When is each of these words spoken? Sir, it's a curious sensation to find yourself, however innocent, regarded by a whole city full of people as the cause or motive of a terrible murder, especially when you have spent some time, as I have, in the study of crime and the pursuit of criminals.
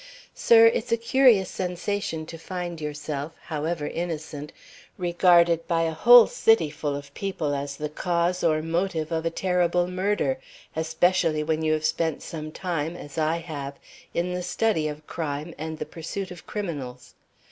Sir, 0.33 0.65
it's 0.65 0.91
a 0.91 0.97
curious 0.97 1.47
sensation 1.47 2.25
to 2.25 2.39
find 2.39 2.81
yourself, 2.81 3.33
however 3.43 3.85
innocent, 3.85 4.51
regarded 4.97 5.67
by 5.67 5.83
a 5.83 5.91
whole 5.93 6.25
city 6.25 6.71
full 6.71 6.95
of 6.95 7.13
people 7.13 7.53
as 7.53 7.75
the 7.77 7.87
cause 7.87 8.43
or 8.43 8.63
motive 8.63 9.11
of 9.11 9.27
a 9.27 9.29
terrible 9.29 9.87
murder, 9.87 10.39
especially 10.75 11.43
when 11.43 11.61
you 11.61 11.73
have 11.73 11.85
spent 11.85 12.23
some 12.23 12.51
time, 12.51 12.95
as 12.95 13.19
I 13.19 13.37
have, 13.41 13.75
in 14.11 14.33
the 14.33 14.41
study 14.41 14.87
of 14.87 15.05
crime 15.05 15.53
and 15.59 15.77
the 15.77 15.85
pursuit 15.85 16.31
of 16.31 16.47
criminals. 16.47 17.13